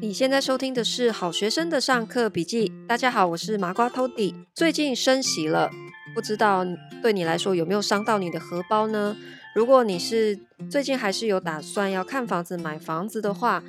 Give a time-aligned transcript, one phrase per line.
[0.00, 2.70] 你现在收听的是好学生的上课笔记。
[2.86, 4.32] 大家好，我是麻瓜 Tody。
[4.54, 5.68] 最近升息了，
[6.14, 6.64] 不知道
[7.02, 9.16] 对你来说有没有伤到你的荷包呢？
[9.56, 10.38] 如果你是
[10.70, 13.64] 最近还是有打算要看房子、买房子的话，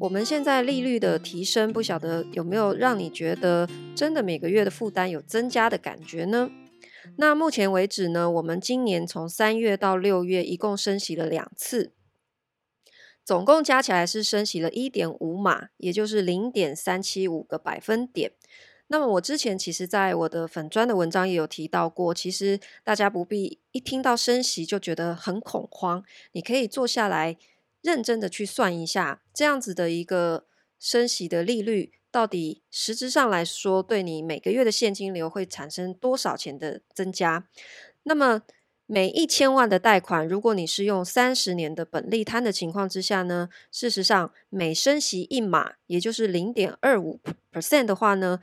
[0.00, 6.50] 我们现在利率的提升，不晓得有没有让你觉得真的每个月的负担有增加的感觉呢？
[7.18, 11.92] 那目前为止呢，我们今年从三月到六月一共升息了两次。
[13.26, 18.30] 总共加起来是升息了一点五码，也就是零点三七五个百分点。
[18.86, 27.36] 那么我之前其实在我的粉专的文章也有提到过，其实大家不必一听到升息就觉得很恐慌，你可以坐下来
[27.82, 30.46] 认真的去算一下，这样子的一个
[30.78, 37.48] 升息的利率，到底实质上来说对你每个月的现金流会产生多少钱的增加？
[38.04, 38.42] 那么。
[38.88, 47.18] 每一千万的贷款，如果你是用三十年的本利摊的情况之下呢，事实上每升息一码，也就是零点二五
[47.52, 48.40] percent 的话呢，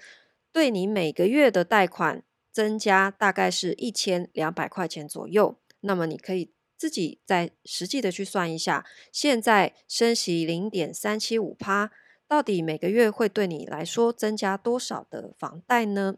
[0.51, 5.57] 对你每个月的贷款增加大概是一千两百块钱左右。
[5.79, 11.89] 那么你可以自己再实际的去算一下，现在升息零点三七五趴，
[12.27, 16.17] 到底每个月会对你来说增加多少的房贷呢？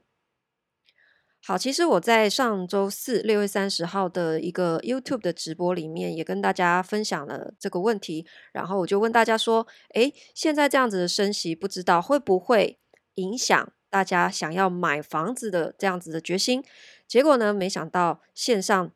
[1.47, 8.25] 好，其实我在上周四六月三十号的一个 YouTube 的直播里面，也跟大家分享了这个问题。
[8.51, 12.79] 然后我就问大家说：“诶，现在这样子的升息，不知道会不会
[13.13, 16.63] 影响大家想要买房子的这样子的决心？”
[17.07, 18.91] 结果呢，没想到线上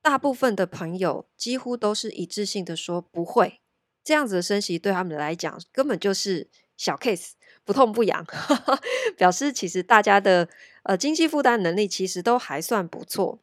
[0.00, 3.60] 大部分的朋友几乎都是一致性的说不会，
[4.04, 7.30] 这样子的升息对他们来讲根本就是小 case。
[7.62, 8.24] 不痛不痒，
[9.18, 10.48] 表示其实大家的
[10.82, 13.40] 呃经济负担能力其实都还算不错。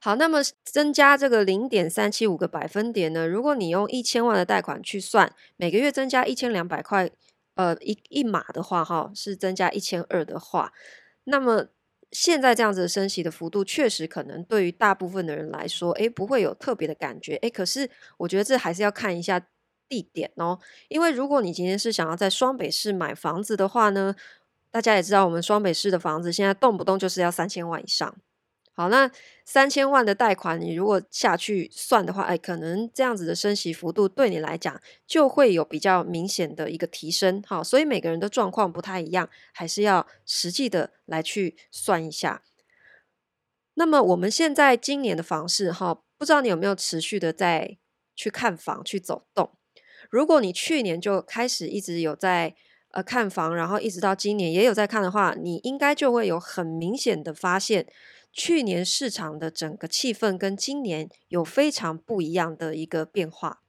[0.00, 3.26] 好，那么增加这个零点三七五个百分点呢？
[3.26, 7.10] 如果你用一千万的贷款去算，每个月增加一千两百块，
[7.54, 10.72] 呃一一码的话，哈，是增加一千二的话，
[11.24, 11.66] 那么
[12.12, 19.46] 现在这样子的升息的幅度，确实可能对于大部分的人来说，诶，不会有特别的感觉，诶，可是我觉得这还是要看一下。
[19.90, 24.14] 地点哦，因为如果你今天是想要在双北市买房子的话呢，
[24.70, 28.14] 大家也知道我们双北市的房子现在动不动就是要三千万以上。
[28.74, 29.10] 好，那
[29.44, 37.42] 三千万的贷款，你如果下去算的话，哎，可能这样子的升息幅度对你来讲就会有比较明显的一个提升。
[37.44, 42.42] 好，所以每个人的状况不太一样，还是要实际的来去算一下。
[43.74, 47.78] 那么我们现在今年的房市哈，不知道你有没有持续的在
[48.14, 49.50] 去看房去走动？
[50.08, 52.54] 如果你去年就开始一直有在
[53.02, 57.86] 看房，然后一直到今年也有在看的话，你应该就会有很明显的发现，
[58.32, 63.62] 去年市场的整个气氛跟今年有非常不一样的一个变化。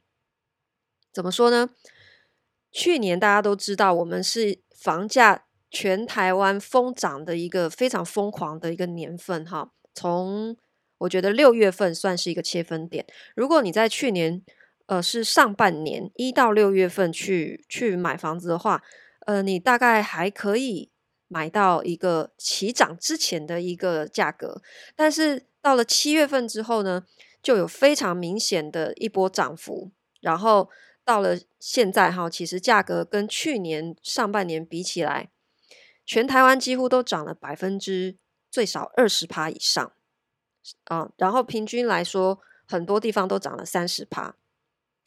[1.12, 1.70] 怎么说呢？
[2.72, 9.72] 去年大家都知道，我们是房价全台湾疯涨的一个非常疯狂的一个年份哈。
[9.96, 10.56] 从
[11.00, 13.06] 我觉得六月份算是一个切分点。
[13.36, 14.44] 如果你在去年，
[14.86, 18.84] 呃，是上半年一到六月份去去买房子的话，
[19.30, 20.90] 呃，你大概还可以
[21.28, 24.60] 买到一个起涨之前的一个价格，
[24.96, 27.06] 但是到了七月份之后呢，
[27.44, 30.72] 就有非常明显的一波涨幅，然后
[31.06, 35.30] 到了现在哈，其实价格跟去年上半年比起来，
[36.04, 38.18] 全台湾几乎都涨了百分之
[38.50, 39.94] 最少二十趴以上
[40.86, 44.36] 啊，然后平均来说，很多地方都涨了三十趴。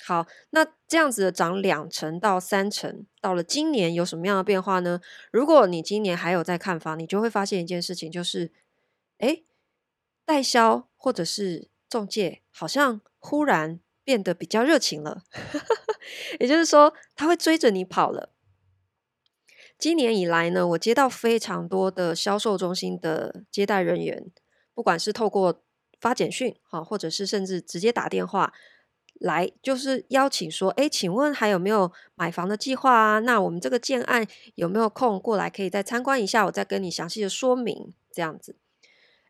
[0.05, 5.01] 好，那这样子的涨两成到三成，到了今年有什么样的变化呢？
[5.31, 8.51] 如果你今年还有在看房，你就会发现一件事情，就是，
[9.19, 9.45] 诶，
[10.25, 15.23] 代销或者是中介好像忽然变得比较热情了，
[16.41, 18.31] 也就是说，他会追着你跑了。
[19.79, 24.33] 今年以来呢，我接到非常多的销售中心的接待人员，
[24.75, 25.63] 不管是透过
[26.01, 28.53] 发简讯，好，或者是甚至直接打电话。
[29.23, 33.19] 来就是邀请说，诶，请问还有没有买房的计划啊？
[33.21, 34.27] 那我们这个建案
[34.57, 36.45] 有没有空过来可以再参观一下？
[36.47, 38.57] 我再跟你详细的说明这样子。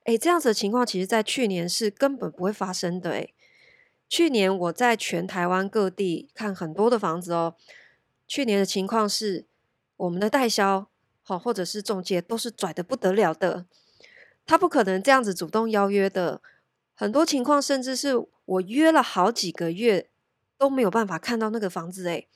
[0.05, 3.11] 诶，这样子的情况，其实在去年是根本不会发生的。
[3.11, 3.35] 诶，
[4.09, 7.55] 去年我在全台湾各地看很多的房子哦。
[8.27, 9.45] 去年的情况是，
[9.99, 10.89] 我们的代销
[11.23, 13.67] 好或者是中介都是拽得不得了的，
[14.47, 16.41] 他不可能这样子主动邀约的。
[16.95, 18.13] 很多情况甚至是
[18.45, 20.11] 我约了好几个月
[20.59, 22.29] 都没有办法看到那个房子诶，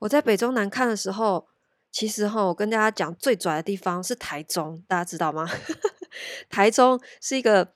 [0.00, 1.48] 我在北中南看的时候，
[1.90, 5.46] 其实哈，我跟大家讲最拽的地方是台中，大家知道吗？
[6.48, 7.74] 台中是一个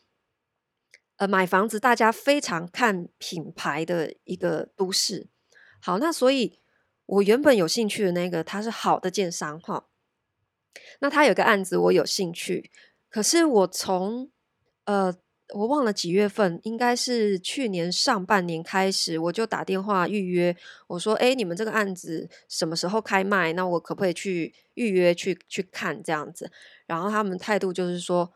[1.16, 5.28] 呃买房子大家非常看品牌的一个都市。
[5.80, 6.60] 好，那所以
[7.06, 9.88] 我原本有兴趣的那个，他是好的建商哈。
[11.00, 12.70] 那他有个案子我有兴趣，
[13.10, 14.30] 可是我从
[14.84, 15.14] 呃。
[15.54, 20.56] 我忘了几月份，应该是去年上半年开始，我就打电话预约。
[20.86, 23.52] 我说：“诶，你们这个案子什么时候开卖？
[23.52, 26.50] 那我可不可以去预约去去看这样子？”
[26.86, 28.32] 然后他们态度就是说：“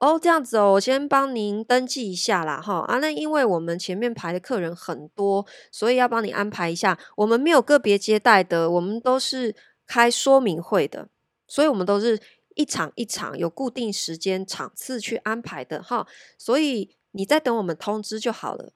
[0.00, 6.98] 哦，这样子哦，我先帮您登记一下啦，哈啊，那因为我们前面排的客人很多，所以要帮你安排一下。
[7.16, 9.54] 我们没有个别接待的，我们都是
[9.86, 11.08] 开说明会的，
[11.46, 12.18] 所以我们都是。”
[12.54, 16.06] 一场一场有固定时间场次去安排的哈，
[16.36, 18.72] 所以你在等我们通知就好了。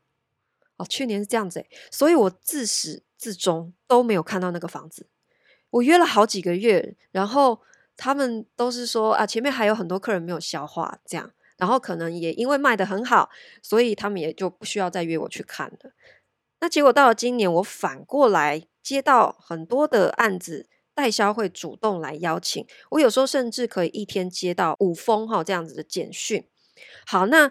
[0.77, 5.07] 哦，去年是这样子，所以我自始至终都没有看到那个房子。
[5.71, 7.61] 我约了好几个月，然后
[7.97, 13.31] 他们都是说啊，前面还有很多客人没有消化这样，然后可能也因为卖得很好，
[13.63, 15.93] 所以他们也就不需要再约我去看了。
[16.61, 20.69] 那结果到了今年，我反过来接到很多的案子。
[20.95, 26.47] 代销会主动来邀请我，有时候甚至可以一天接到五封哈这样子的简讯。
[27.07, 27.51] 好，那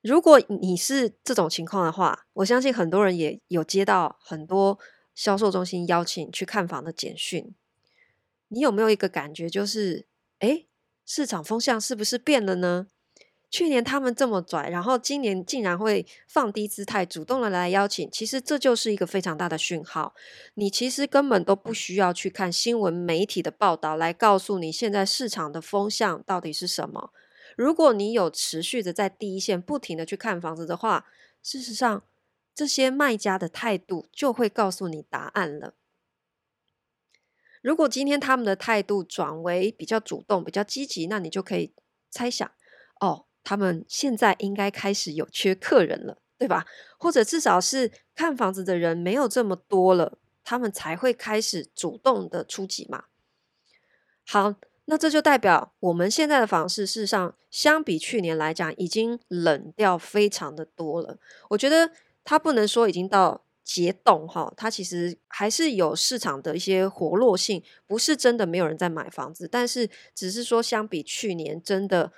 [0.00, 4.78] 如果你是这种情况的话，我相信很多人也有接到很多
[5.14, 7.54] 销售中心邀请去看房的简讯。
[8.48, 10.06] 你有没有一个感觉，就是
[10.38, 10.68] 诶，
[11.04, 12.86] 市场风向是不是变了呢？
[13.50, 20.14] 去年他们这么拽，然后今年竟然会放低姿态，主动的来邀请，其实这就是一个非常大的讯号。
[20.54, 27.10] 你其实根本都不需要去看新闻媒体的报道来告诉你现在市场的风向到底是什么。
[27.56, 31.06] 如果你有持续的在第一线不停的去看房子的话，
[31.42, 32.02] 事实上
[32.54, 35.72] 这些卖家的态度就会告诉你答案了。
[37.62, 41.72] 如果今天他们的态度转为比较主动、比较积极，那你就可以
[42.10, 42.48] 猜想
[43.00, 43.24] 哦。
[43.48, 46.66] 他们现在应该开始有缺客人了，对吧？
[46.98, 53.04] 或者至少是看房子的人没有这么多了，他们才会开始主动的出击嘛。
[54.26, 54.54] 好，
[54.84, 61.16] 那这就代表我们现在的房市，事实上相比去年来讲，已经冷掉非常的多了。
[61.48, 61.90] 我觉得
[62.24, 72.12] 它不能说已经到结冻哈，它其实还是有市场的一些活络性，不是真的没有人在买房子，但是只是说相比去年真的。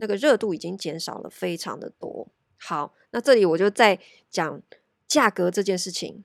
[0.00, 2.28] 那个热度已经减少了非常的多。
[2.58, 4.62] 好，那这里我就再讲
[5.06, 6.24] 价格这件事情。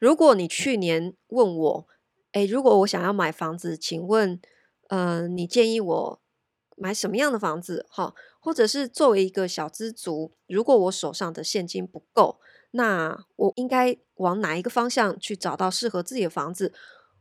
[0.00, 1.88] 如果你去年问我，
[2.32, 4.40] 诶，如果我想要买房子，请问，
[4.88, 6.20] 呃，你建议我
[6.76, 7.86] 买什么样的房子？
[7.88, 12.38] 哈，或者是作为一个小资族，如果我手上的现金不够，
[12.70, 16.72] 那我应该往哪一个方向去找到适合自己的房子？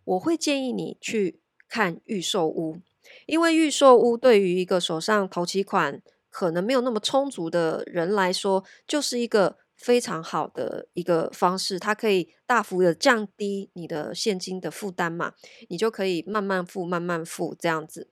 [0.03, 2.77] 我会建议你去看预售屋。
[3.25, 11.79] 因为预售屋对于一个手上头期款可能没有那么充足的人来说，就是一个非常好的一个方式。
[11.79, 15.33] 它可以大幅的降低你的现金的负担嘛，
[15.69, 18.09] 你就可以慢慢付、慢慢付这样子。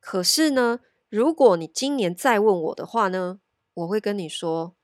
[0.00, 3.40] 可是呢，如果你今年再问我的话呢，
[3.74, 4.74] 我会跟你说，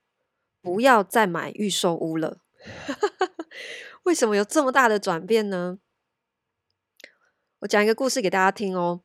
[0.60, 2.38] 不要再买预售屋了。
[4.04, 5.78] 为什么有这么大的转变呢？
[7.60, 9.02] 我讲一个故事给大家听哦。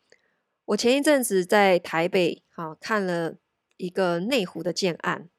[0.68, 3.36] 我前一阵子在台北，好看了
[3.78, 5.30] 一个内湖的建案。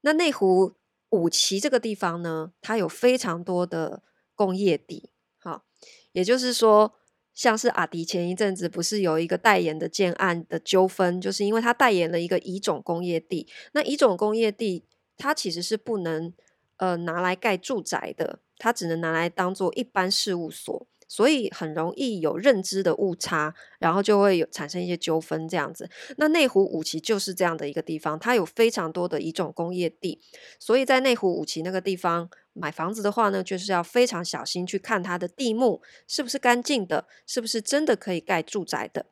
[0.00, 0.76] 那内湖
[1.10, 4.02] 五期这个地方呢，它有非常多的
[4.34, 5.66] 工业地，好，
[6.12, 6.94] 也就是说，
[7.34, 13.46] 像是阿迪前一阵子不是有一个代言的建案的纠纷，就是因为他代言了一个乙种工业地。
[13.72, 14.86] 那乙种工业地，
[15.18, 16.32] 它其实是不能
[16.78, 20.86] 呃拿来盖住宅的，它只能拿来当做一般事务所。
[21.10, 25.90] 所以很容易有认知的误差，然后就会有产生一些纠纷这样子。
[26.18, 30.20] 那内湖五期就是这样的一个地方，它有非常多的一种工业地，
[30.60, 39.06] 所以在内湖五期那个地方买房子的话呢，就是要非常小心去看它的地目是不是干净的，是不是真的可以盖住宅的。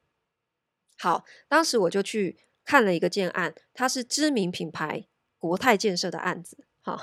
[0.96, 5.08] 好，当时我就去看了一个建案，它是知名品牌
[5.40, 6.58] 国泰建设的案子。
[6.80, 7.00] 好，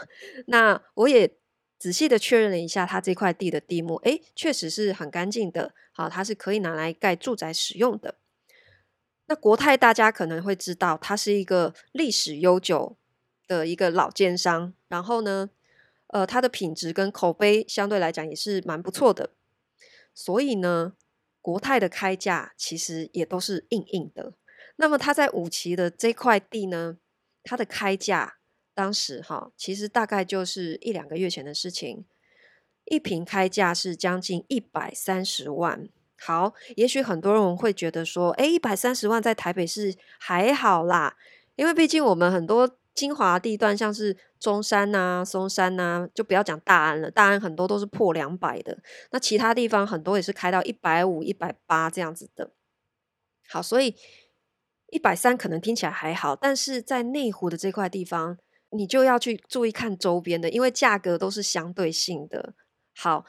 [0.47, 1.35] 那我也。
[1.77, 8.15] 仔细的确认了一下，他这块地的地目，诶，确实是很干净的，好，它是可以拿来盖住宅使用的。
[9.27, 12.95] 那国泰大家可能会知道，它是一个历史悠久
[13.47, 15.49] 的一个老建商，然后呢，
[16.07, 19.31] 呃，它的品质跟口碑相对来讲也是蛮不错的，
[20.13, 20.93] 所以呢，
[21.41, 24.33] 国泰的开价其实也都是硬硬的。
[24.77, 26.97] 那么它在五期的这块地呢，
[27.43, 28.37] 它的开价。
[28.75, 32.05] 当时哈，其实大概就是一两个月前的事情，
[32.83, 35.89] 一瓶开价是将近一百三十万。
[36.17, 41.17] 好，也许很多人会觉得说，诶，一百三十万在台北市还好啦，
[41.55, 47.11] 因为毕竟我们很多精华地段，像是中山呐、啊、松山呐、就不要讲大安了。
[47.11, 48.77] 大安很多都是破两百的，
[49.11, 52.51] 那其他地方很多也是开到一百五、一百八这样子的。
[53.49, 53.95] 好，所以
[54.91, 58.37] 一百三可能听起来还好，但是在内湖的这块地方，
[58.77, 62.53] 你就要去注意看周边的，因为价格都是相对性的。
[62.95, 63.25] 好，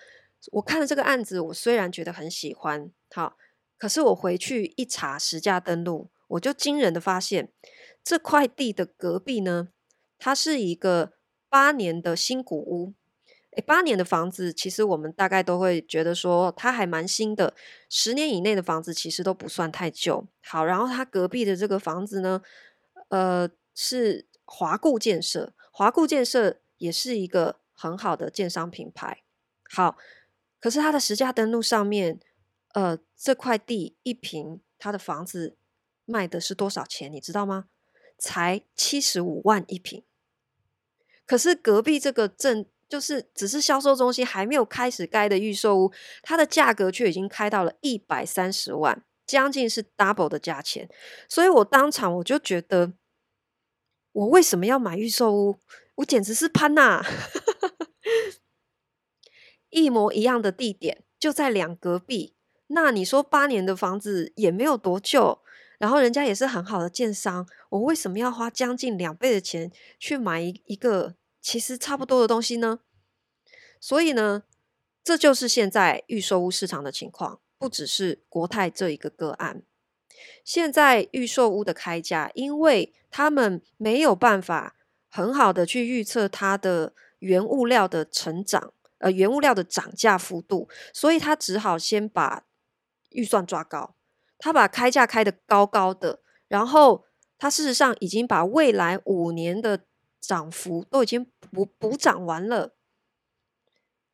[0.52, 3.36] 我看了这个案子，我虽然觉得很喜欢，好，
[3.78, 7.52] 可是我回去一查实价登录，我就惊人的发现。
[8.04, 9.68] 这块地的隔壁呢，
[10.18, 11.14] 它是一个
[11.48, 12.94] 八年的新古屋。
[13.56, 17.54] 诶，八年的房子，其实我们大概都会觉得说它还蛮新的。
[17.88, 20.28] 十年以内的房子其实都不算太旧。
[20.42, 22.42] 好，然后它隔壁的这个房子呢，
[23.08, 25.52] 呃，是华固建设。
[25.70, 29.22] 华固建设也是一个很好的建商品牌。
[29.68, 29.98] 好，
[30.58, 32.18] 可是它的实价登录上面，
[32.72, 35.58] 呃，这块地一平，它的房子
[36.06, 37.12] 卖的是多少钱？
[37.12, 37.66] 你知道吗？
[38.18, 40.02] 才七十五万一平，
[41.26, 50.88] 可是隔壁这个镇就是只是销售中心还没有开始盖的预售屋，它的价格却已经开到了一百三十万，将近是 double 的价钱。
[51.28, 52.94] 所以我当场我就觉得，
[54.16, 55.58] 我为什么要买预售屋？
[55.96, 57.04] 我简直是潘娜！
[59.68, 62.34] 一模一样的地点就在两隔壁，
[62.68, 65.42] 那你说八年的房子也没有多旧。
[65.78, 72.80] 然后人家也是很好的建商，我为什么要花将近两倍的钱去买一一个其实差不多的东西呢？
[73.78, 74.44] 所以呢，
[75.04, 79.62] 这就是现在预售屋市场的情况，不只是国泰这一个个案。
[80.44, 84.76] 现在预售屋的开价，因为他们没有办法
[85.08, 92.44] 很好的去预测它的原物料的成长，呃，原物料的涨价幅度，所以他只好先把
[93.10, 93.94] 预算抓高。
[94.38, 97.06] 他把开价开得高高的，然后
[97.38, 99.80] 他事实上已经把未来五年的
[100.20, 102.74] 涨幅都已经补补涨完了。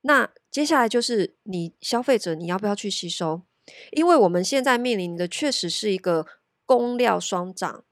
[0.02, 3.42] 那接下来就是你消费者你要不要去吸收？
[3.90, 6.26] 因为我们现在面临的确实是一个
[6.66, 7.84] 工料双涨、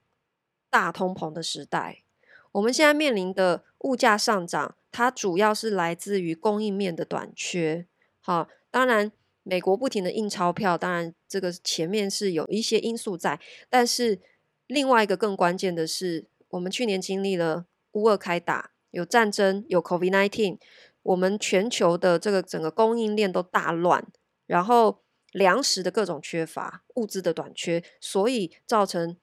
[0.69, 2.03] 大通膨的时代。
[2.51, 7.85] 我们现在面临的物价上涨，它主要是来自于供应面的短缺。
[8.19, 9.11] 好，当然。
[9.43, 13.39] 美国不停的印钞票，当然这个前面是有一些因素在，
[13.71, 14.19] 但是
[14.67, 20.59] 另外一个更关键的是，我们去年经历了乌俄开打，有战争，有 COVID-19，
[21.01, 24.05] 我们全球的这个整个供应链都大乱，
[24.45, 24.99] 然后
[25.31, 29.17] 粮食的各种缺乏，物资的短缺，所以造成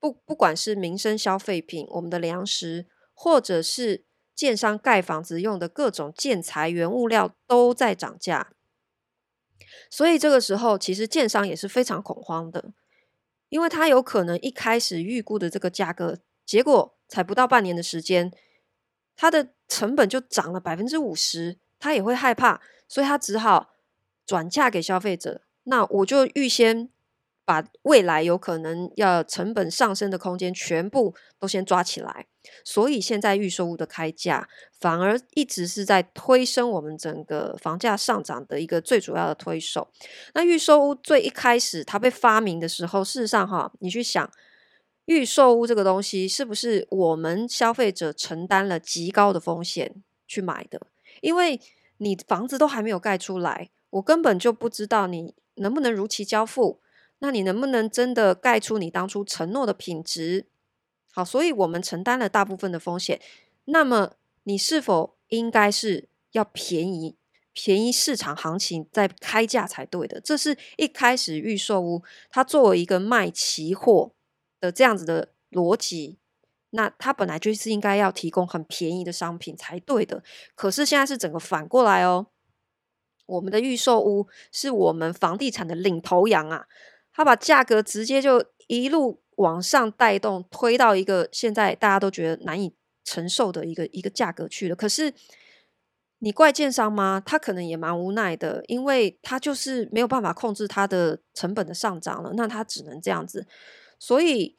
[0.00, 4.04] 不不管是民生消费品，我们的粮食，或者是
[4.34, 8.52] 建商盖房子用的各种建材原物料都在涨价。
[9.90, 12.72] 所以这个时候，其实建商也是非常恐慌的，
[13.48, 18.32] 因为他有可能一开始预估的这个价格，结果才不到半年的时间，
[19.16, 23.74] 他的成本就涨了百分之五十，他也会害怕，所以他只好
[24.28, 25.40] 转嫁给消费者。
[25.64, 26.90] 那我就预先。
[27.48, 32.26] 把未来有可能要成本上升的空间全部都先抓起来，
[32.62, 34.46] 所以现在预售屋的开价
[34.78, 39.88] 反而一直是在推升我们整个房价上涨的一个最主要的推手。
[40.34, 44.30] 那预售屋最一开始它被发明的时候，事实上哈，你去想
[45.06, 49.94] 预售屋这个东西是不是我们消费者承担了极高的风险
[50.26, 50.78] 去买的？
[51.22, 51.58] 因为
[51.96, 56.80] 你房子都还没有盖出来，我根本就不知道你能不能如期交付。
[57.20, 60.46] 那你能不能真的盖出你当初承诺的品质？
[61.12, 63.20] 好，所以我们承担了大部分的风险。
[63.64, 64.12] 那么
[64.44, 67.16] 你是否应该是要便宜，
[67.52, 70.20] 便宜市场行情再开价才对的？
[70.20, 74.12] 这是一开始预售屋它作为一个卖期货
[74.60, 76.18] 的这样子的逻辑，
[76.70, 80.22] 那它本来就是应该要提供很便宜的商品才对的。
[80.54, 82.28] 可是现在是整个反过来哦，
[83.28, 86.66] 我们的预售屋是我们房地产的领头羊啊。
[87.12, 94.76] 他把价格直接就一路往上带动，推到一个现在大家都觉得难以承受的一个一个价格去了。
[94.76, 95.12] 可是
[96.20, 97.22] 你怪建商吗？
[97.24, 103.46] 他可能也蛮无奈的，因为他就是没有办法控制他的成本的上涨了，那他只能这样子。
[103.98, 104.56] 所以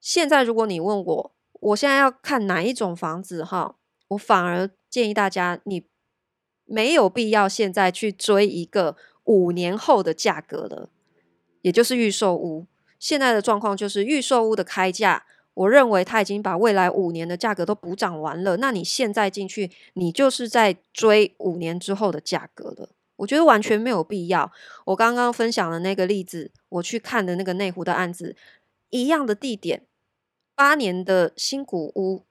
[0.00, 3.76] 现在如果你问我，我现在要看哪一种房子哈，
[4.08, 5.86] 我反而建议大家，你
[6.70, 10.88] 没有必要现在去追一个五年后的价格了。
[11.62, 12.66] 也就是预售屋，
[12.98, 18.56] 现在的状况就是预售屋的开价，我认为它已经把未来五年的价格都补涨完了。
[18.58, 22.90] 那你现在进去，你就是在追五年之后的价格了。
[23.16, 24.50] 我觉得完全没有必要。
[24.86, 28.34] 我刚刚分享的那个例子，我去看的那个内湖的案子，
[28.88, 29.82] 一样的地点，
[30.54, 32.24] 八年的新古屋，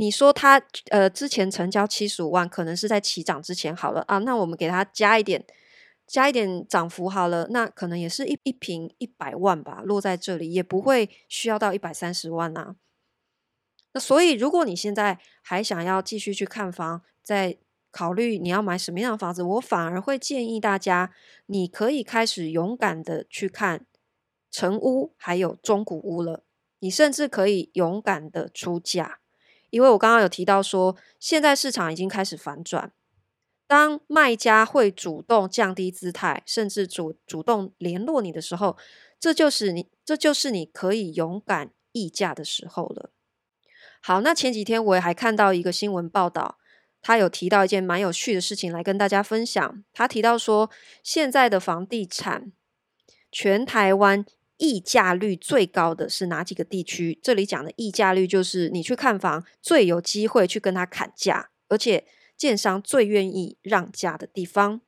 [0.00, 5.44] 你说他呃之前成交七十五万，可能是在起涨之前好了啊，那我们给他加一点，
[6.06, 12.76] 加一点涨幅好了，那可能也是一一平一百万吧，落在这里也不会需要到一百三十万呐、啊。
[13.92, 17.58] 那所以如果你现在还想要继续去看房，在
[17.90, 21.12] 考虑你要买什么样的房子，我反而会建议大家，
[21.46, 23.84] 你可以开始勇敢的去看
[24.48, 26.44] 成屋还有中古屋了，
[26.78, 29.18] 你甚至可以勇敢的出价。
[29.70, 32.92] 因为我刚刚有提到说，现在市场已经开始反转，
[33.66, 38.76] 当卖家会主动降低姿态，甚至主主动联络你的时候，
[39.20, 43.10] 这就是你，这就是你可以勇敢议价的时候了。
[44.00, 46.58] 好，那前几天我也还看到一个新闻报道，
[47.02, 49.84] 他有提到一件蛮有趣的事情来跟大家分享。
[49.92, 50.70] 他提到说，
[51.02, 52.52] 现在的房地产，
[53.30, 54.24] 全台湾。
[54.58, 57.18] 溢价率最高的是哪几个地区？
[57.22, 64.80] 这里讲的溢价率就是你去看房最有机会去跟他砍价，而且建商最愿意让价的地方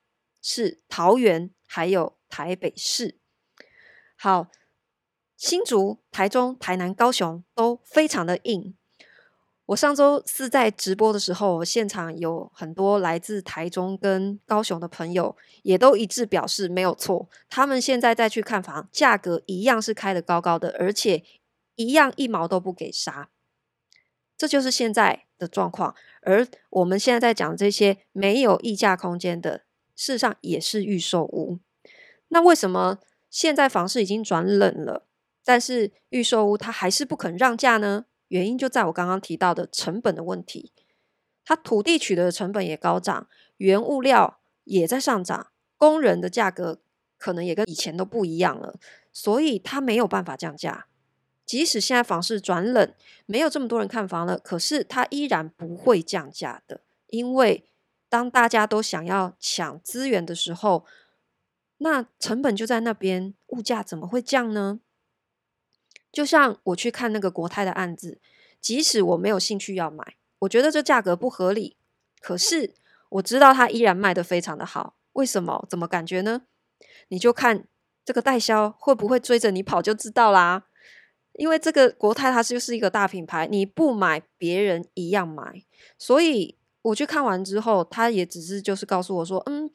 [0.42, 3.18] 是桃园，还有台北市。
[4.16, 4.50] 好，
[5.36, 8.74] 新竹、台中、台南、高雄都非常的硬。
[9.70, 17.28] 我上周四在直播的时候，现场有很多来自台中跟高雄的朋友，也都一致表示没有错。
[17.48, 21.22] 他们现在再去看房，价格一样是开得高高的，而且
[21.76, 23.30] 一样一毛都不给杀。
[24.36, 25.94] 这就是现在的状况。
[26.22, 29.62] 而我们现在在讲这些没有溢价空间的，
[29.94, 31.60] 事实上也是预售屋。
[32.28, 32.98] 那为什么
[33.30, 35.06] 现在房市已经转冷了，
[35.44, 38.06] 但是预售屋它还是不肯让价呢？
[38.30, 40.72] 原因就在我刚刚提到的成本的问题，
[41.44, 46.80] 它土地取得的成本也高涨，原物料也在上涨，工人的价格
[47.18, 48.78] 可能也跟以前都不一样了，
[49.12, 50.86] 所以它没有办法降价。
[51.44, 52.94] 即使现在房市转冷，
[53.26, 57.64] 没有这么多人看房了，可是它依然不会降价的，因为
[58.08, 60.86] 当大家都想要抢资源的时候，
[61.78, 64.78] 那成本就在那边，物价怎么会降呢？
[66.12, 68.20] 就像我去看那个国泰的案子，
[68.60, 71.76] 即使我没有兴趣要买，我觉得这价格不合理，
[72.20, 72.74] 可是
[73.10, 74.96] 我知道它依然卖得非常的好。
[75.12, 75.66] 为什么？
[75.68, 76.42] 怎么感觉呢？
[77.08, 77.64] 你就看
[78.04, 80.64] 这个代销会不会追着你跑就知道啦。
[81.34, 85.64] 因为这个国泰它就是一个大品牌，你不买别人一样买，
[85.96, 89.70] 所以我去看完之后，他也只是就是告诉我说，嗯。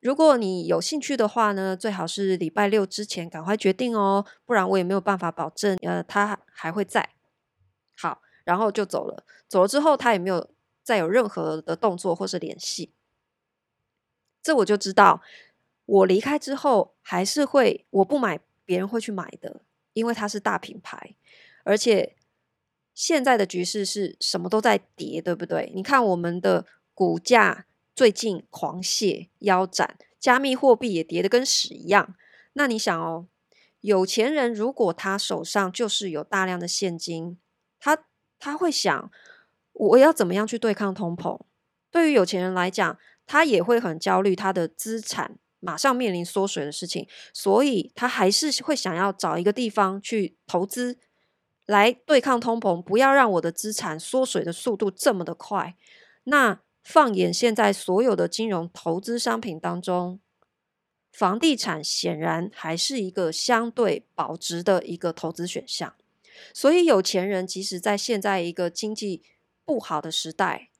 [0.00, 7.10] 如果你有兴趣的话呢，最好是礼拜六之前赶快决定哦，不然我也没有办法保证，呃，他还会在。
[7.96, 9.24] 好，然后就走了。
[9.48, 10.48] 走了之后，他也没有
[10.84, 12.92] 再有任何的动作或是联系。
[14.40, 15.20] 这我就知道，
[15.84, 19.62] 我离开之后还是会，我不买，别人会去买的，
[19.94, 21.16] 因为它是大品牌，
[21.64, 22.14] 而且
[22.94, 25.72] 现在的局势是什么都在跌，对不对？
[25.74, 27.64] 你看我们的股价。
[27.98, 32.14] 最近狂泻腰斩，加密货币也跌得跟屎一样。
[32.52, 33.26] 那你想哦，
[33.80, 37.40] 有钱人如果他手上就是有大量的现金，
[37.80, 38.04] 他
[38.38, 39.10] 他会想，
[39.72, 41.40] 我要怎么样去对抗通膨？
[41.90, 50.96] 对于有钱人来讲，他也会很焦虑，他的资产马上面临缩水的事情，所以他还是会想要找一个地方去投资，
[51.66, 55.74] 来对抗通膨，不要让我的资产缩水的速度这么的快。
[56.22, 60.20] 那放眼现在所有的金融投资商品当中，
[61.12, 65.94] 房地产显然还是一个相对保值的一个投资选项。
[66.54, 69.22] 所以有钱人即使在现在一个经济
[69.66, 70.70] 不好的时代，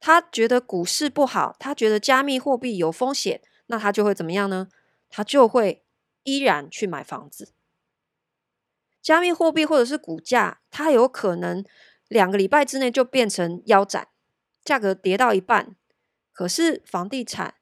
[0.00, 4.66] 他觉得股市不好，他觉得加密货币有风险，那他就会怎么样呢？
[5.08, 5.84] 他就会
[6.24, 7.52] 依然去买房子。
[9.00, 11.64] 加密货币或者是股价，它有可能
[12.08, 14.08] 两个礼拜之内就变成腰斩。
[14.64, 15.74] 价格跌到一半，
[16.32, 17.54] 可是房地产，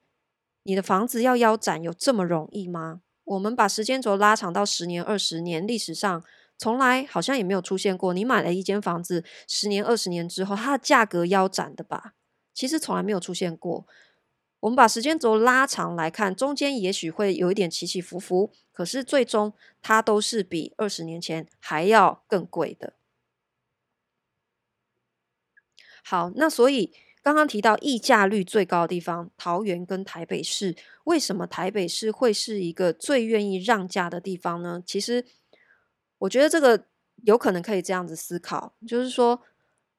[0.62, 3.02] 你的房子要腰斩有这么容易吗？
[3.24, 6.24] 我们把时间轴拉长到十年、二十年，历史上
[6.58, 8.12] 从来好像也没有出现过。
[8.12, 12.14] 你买了一间房子，十年、二十年之后，它的价格腰斩的吧？
[12.52, 13.86] 其实从来没有出现过。
[14.58, 22.92] 我们把时间轴拉长来看，中间也许会有一点起起伏伏，可是最终它都是比二十年前还要更贵的。
[26.02, 34.82] 好，那所以刚刚提到溢价率最高的地方，桃园跟台北市，为什么台北市会是一个最愿意让价的地方呢？
[34.86, 35.24] 其实
[36.18, 36.86] 我觉得这个
[37.24, 39.42] 有可能可以这样子思考，就是说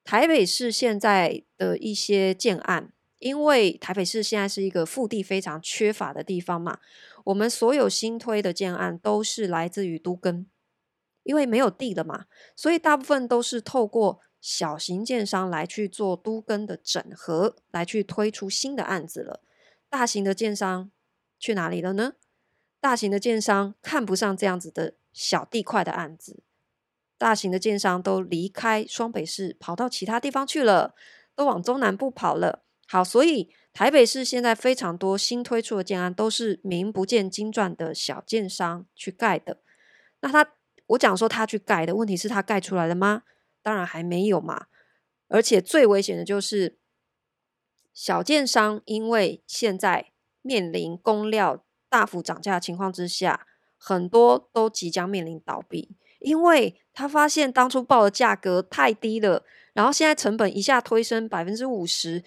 [0.02, 6.80] 台北市现在的一些建案，因为台北市现在是一个腹地非常缺乏的地方嘛，
[7.26, 10.44] 我们所有新推的建案都是来自于都更，
[11.22, 12.24] 因为没有地了嘛，
[12.56, 14.20] 所以大部分都是透过。
[14.42, 19.40] 小型建商来去做都更的整合，来去推出新的案子了。
[19.88, 20.90] 大型的建商
[21.38, 22.14] 去哪里了呢？
[22.80, 26.42] 大型的建商看不上这样子的小地块的案子，
[27.16, 30.96] 大型的建商都离开双北市，跑到其他地方去了，
[31.36, 32.64] 都往中南部跑了。
[32.88, 39.58] 好，所以台北市现在非常多新推出的建案，都是名不见经传的小建商去盖的。
[40.20, 40.54] 那他，
[40.88, 43.22] 我讲说他去盖的问题是他盖出来了吗？
[43.62, 44.66] 当然还没有嘛，
[45.28, 46.78] 而且最危险的就是
[47.94, 53.46] 小建商，因为现在面临工料大幅涨价的情况之下，
[53.76, 62.24] 很多都即将面临倒闭，因为他发现当初报的价格太低了，然后现在成本一下推升百分之五十，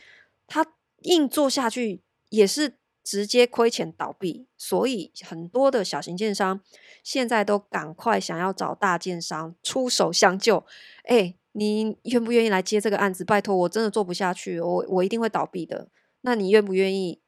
[0.48, 0.66] 他
[1.00, 6.60] 硬做下去也是直接亏钱倒闭，所以很多的小型建商
[7.04, 10.66] 现在都赶快想要找大建商出手相救。
[11.04, 13.24] 哎，你愿不愿意来接这个案子？
[13.24, 15.90] 拜托，我真的做不下去，我我一定会倒闭的。
[16.22, 17.22] 那你愿不愿意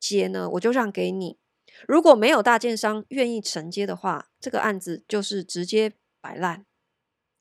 [0.00, 0.48] 接呢？
[0.54, 1.38] 我就让给你。
[1.86, 6.64] 如果没有大建商愿意承接的话，这个案子就是直接摆烂，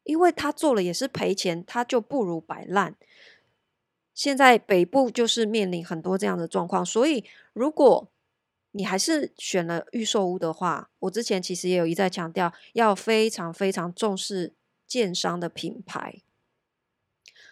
[0.03, 2.97] 因为他做了也是赔钱，他就不如摆烂。
[4.17, 8.09] 现在北部就是面临很多这样的状况，所以如果
[8.71, 14.55] 你还是选了预售屋的话，我之前其实也有一再强调，要非常非常重视
[14.87, 16.23] 建商的品牌。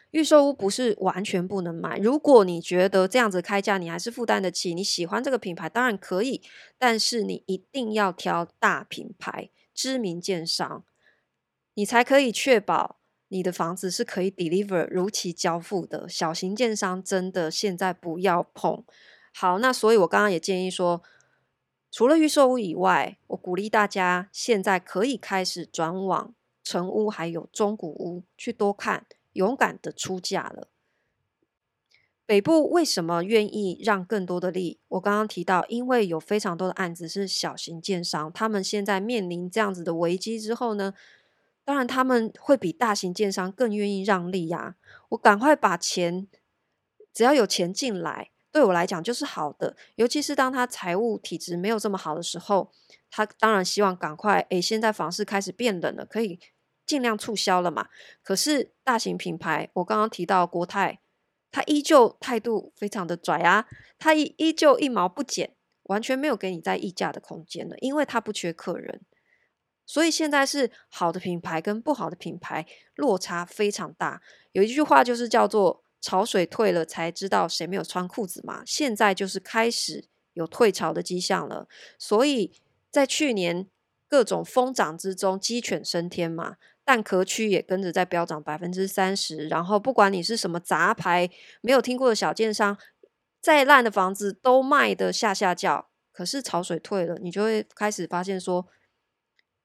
[0.10, 6.42] 预售屋不是完全不能买，如果你觉得这样子开价你还是负担得起，你喜欢这个品牌，当然可以，
[6.80, 10.84] 但是你一定要挑大品牌、知名建商，
[11.76, 12.98] 你才可以确保。
[13.28, 18.84] 你的房子是可以 deliver 如期交付的，小型建商真的现在不要碰。
[19.34, 21.02] 好，那所以我刚刚也建议说，
[21.92, 26.34] 除了预售屋以外，我鼓励大家现在可以开始转往
[26.64, 30.70] 成屋还有中古屋去多看，勇敢的出价了。
[32.28, 34.80] 北部为什么愿意让更多的利？
[34.88, 40.94] 我刚刚提到，因为有非常多的案子是小型建商，他们现在面临这样子的危机之后呢，
[41.66, 44.76] 当然，他们会比大型建商更愿意让利呀。
[45.10, 46.28] 我赶快把钱，
[47.12, 49.76] 只要有钱进来，对我来讲就是好的。
[49.96, 52.72] 尤其是当他财务体质没有这么好的时候，
[53.10, 54.46] 他当然希望赶快。
[54.52, 56.40] 诶，现在房市开始变冷了，可以
[56.86, 57.88] 尽量促销了嘛。
[58.22, 61.00] 可是大型品牌，我刚刚提到国泰，
[61.52, 63.66] 他依旧态度非常的拽啊，
[63.98, 69.02] 他依依旧一毛不减，完全没有给你在议价的空间了，因为他不缺客人。
[69.86, 74.22] 所以现在是好的品牌跟不好的品牌落差非常大。
[74.52, 78.64] 有一句话就是叫做“潮水退了才知道谁没有穿裤子”嘛。
[78.66, 81.68] 现在就是开始有退潮的迹象了。
[82.00, 82.52] 所以
[82.90, 83.68] 在去年
[84.08, 89.48] 各种疯涨之中，鸡犬升天嘛，蛋壳区也跟着在飙涨百分之三十。
[89.48, 91.30] 然后不管你是什么杂牌，
[91.62, 92.76] 没有听过的小建商，
[93.40, 95.90] 再烂的房子都卖得下下叫。
[96.12, 98.66] 可是潮水退了，你就会开始发现说。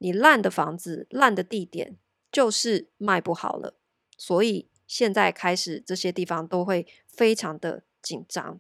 [0.03, 1.99] 你烂的房子、烂的地点，
[2.33, 3.75] 就是卖不好了。
[4.17, 8.59] 所以现在开始，这些地方都会非常的紧张。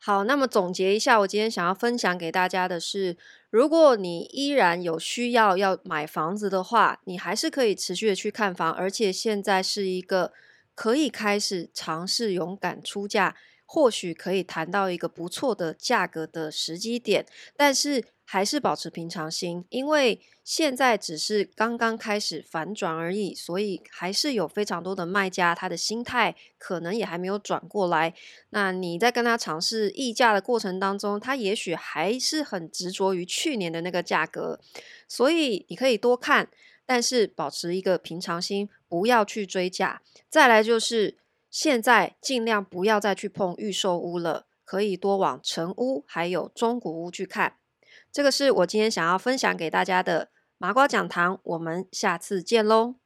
[0.00, 3.18] 好，那么总结一下，我今天想要分享给大家的是：
[3.50, 10.32] 如果你依然有需要要买房子的话，你还是可以持续的去看房，而且现在是一个
[10.74, 18.04] 可以开始尝试勇敢出价，或许可以谈到一个不错的价格的时机点，但是。
[18.30, 28.12] 还是保持平常心，因为现在只是刚刚开始反转而已，所以还是有非常多的卖家，他的心态可能也还没有转过来。
[28.50, 34.60] 那你在跟他尝试议价的过程当中，他也许还是很执着于去年的那个价格，
[35.08, 36.50] 所以你可以多看，
[36.84, 40.02] 但是保持一个平常心，不要去追价。
[40.28, 41.16] 再来就是
[41.48, 47.54] 现在尽量不要再去碰预售屋了，可以多往成屋还有中古屋去看。
[48.10, 52.96] 这个是我今天想要分享给大家的麻瓜讲堂，我们下次见喽。